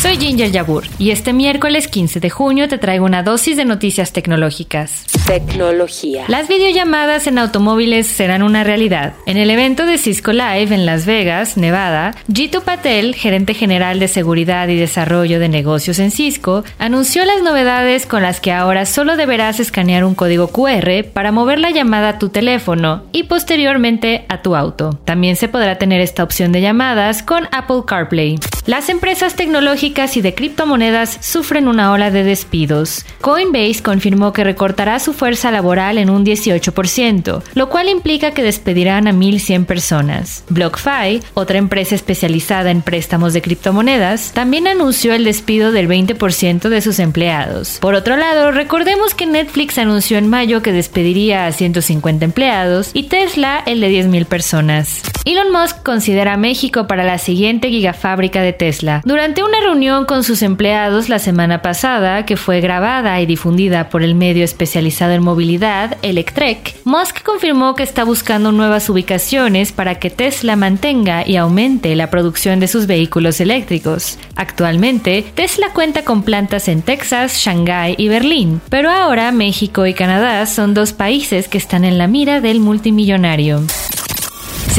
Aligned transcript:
Soy 0.00 0.16
Ginger 0.16 0.50
Yabur 0.50 0.84
y 0.98 1.10
este 1.10 1.34
miércoles 1.34 1.86
15 1.86 2.20
de 2.20 2.30
junio 2.30 2.68
te 2.68 2.78
traigo 2.78 3.04
una 3.04 3.22
dosis 3.22 3.58
de 3.58 3.66
noticias 3.66 4.14
tecnológicas. 4.14 5.04
Tecnología. 5.26 6.24
Las 6.26 6.48
videollamadas 6.48 7.26
en 7.26 7.36
automóviles 7.36 8.06
serán 8.06 8.42
una 8.42 8.64
realidad. 8.64 9.12
En 9.26 9.36
el 9.36 9.50
evento 9.50 9.84
de 9.84 9.98
Cisco 9.98 10.32
Live 10.32 10.74
en 10.74 10.86
Las 10.86 11.04
Vegas, 11.04 11.58
Nevada, 11.58 12.14
Jitu 12.32 12.62
Patel, 12.62 13.14
gerente 13.14 13.52
general 13.52 14.00
de 14.00 14.08
seguridad 14.08 14.68
y 14.68 14.76
desarrollo 14.76 15.38
de 15.38 15.50
negocios 15.50 15.98
en 15.98 16.10
Cisco, 16.10 16.64
anunció 16.78 17.26
las 17.26 17.42
novedades 17.42 18.06
con 18.06 18.22
las 18.22 18.40
que 18.40 18.52
ahora 18.52 18.86
solo 18.86 19.18
deberás 19.18 19.60
escanear 19.60 20.04
un 20.04 20.14
código 20.14 20.48
QR 20.48 21.04
para 21.12 21.30
mover 21.30 21.58
la 21.58 21.72
llamada 21.72 22.08
a 22.08 22.18
tu 22.18 22.30
teléfono 22.30 23.02
y 23.12 23.24
posteriormente 23.24 24.24
a 24.30 24.40
tu 24.40 24.56
auto. 24.56 24.98
También 25.04 25.36
se 25.36 25.48
podrá 25.48 25.76
tener 25.76 26.00
esta 26.00 26.24
opción 26.24 26.52
de 26.52 26.62
llamadas 26.62 27.22
con 27.22 27.48
Apple 27.52 27.82
CarPlay. 27.86 28.38
Las 28.70 28.88
empresas 28.88 29.34
tecnológicas 29.34 30.16
y 30.16 30.20
de 30.20 30.32
criptomonedas 30.32 31.18
sufren 31.22 31.66
una 31.66 31.90
ola 31.90 32.12
de 32.12 32.22
despidos. 32.22 33.04
Coinbase 33.20 33.82
confirmó 33.82 34.32
que 34.32 34.44
recortará 34.44 35.00
su 35.00 35.12
fuerza 35.12 35.50
laboral 35.50 35.98
en 35.98 36.08
un 36.08 36.24
18%, 36.24 37.42
lo 37.54 37.68
cual 37.68 37.88
implica 37.88 38.30
que 38.30 38.44
despedirán 38.44 39.08
a 39.08 39.12
1.100 39.12 39.66
personas. 39.66 40.44
BlockFi, 40.50 41.20
otra 41.34 41.58
empresa 41.58 41.96
especializada 41.96 42.70
en 42.70 42.82
préstamos 42.82 43.32
de 43.32 43.42
criptomonedas, 43.42 44.30
también 44.34 44.68
anunció 44.68 45.14
el 45.14 45.24
despido 45.24 45.72
del 45.72 45.88
20% 45.88 46.68
de 46.68 46.80
sus 46.80 47.00
empleados. 47.00 47.78
Por 47.80 47.96
otro 47.96 48.16
lado, 48.16 48.52
recordemos 48.52 49.14
que 49.14 49.26
Netflix 49.26 49.78
anunció 49.78 50.16
en 50.16 50.28
mayo 50.28 50.62
que 50.62 50.70
despediría 50.70 51.46
a 51.46 51.50
150 51.50 52.24
empleados 52.24 52.92
y 52.94 53.08
Tesla 53.08 53.64
el 53.66 53.80
de 53.80 53.90
10.000 53.90 54.26
personas. 54.26 55.02
Elon 55.24 55.50
Musk 55.50 55.82
considera 55.82 56.36
México 56.36 56.86
para 56.86 57.02
la 57.02 57.18
siguiente 57.18 57.68
gigafábrica 57.68 58.42
de 58.42 58.59
Tesla. 58.60 59.00
Durante 59.06 59.42
una 59.42 59.58
reunión 59.62 60.04
con 60.04 60.22
sus 60.22 60.42
empleados 60.42 61.08
la 61.08 61.18
semana 61.18 61.62
pasada, 61.62 62.26
que 62.26 62.36
fue 62.36 62.60
grabada 62.60 63.18
y 63.18 63.24
difundida 63.24 63.88
por 63.88 64.02
el 64.02 64.14
medio 64.14 64.44
especializado 64.44 65.12
en 65.12 65.22
movilidad, 65.22 65.96
Electrek, 66.02 66.76
Musk 66.84 67.22
confirmó 67.22 67.74
que 67.74 67.84
está 67.84 68.04
buscando 68.04 68.52
nuevas 68.52 68.90
ubicaciones 68.90 69.72
para 69.72 69.94
que 69.94 70.10
Tesla 70.10 70.56
mantenga 70.56 71.26
y 71.26 71.36
aumente 71.36 71.96
la 71.96 72.10
producción 72.10 72.60
de 72.60 72.68
sus 72.68 72.86
vehículos 72.86 73.40
eléctricos. 73.40 74.18
Actualmente, 74.36 75.24
Tesla 75.34 75.72
cuenta 75.72 76.04
con 76.04 76.22
plantas 76.22 76.68
en 76.68 76.82
Texas, 76.82 77.38
Shanghái 77.38 77.94
y 77.96 78.08
Berlín, 78.08 78.60
pero 78.68 78.90
ahora 78.90 79.32
México 79.32 79.86
y 79.86 79.94
Canadá 79.94 80.44
son 80.44 80.74
dos 80.74 80.92
países 80.92 81.48
que 81.48 81.56
están 81.56 81.86
en 81.86 81.96
la 81.96 82.08
mira 82.08 82.42
del 82.42 82.60
multimillonario. 82.60 83.62